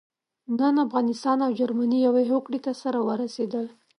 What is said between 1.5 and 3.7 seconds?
جرمني يوې هوکړې ته سره ورسېدل.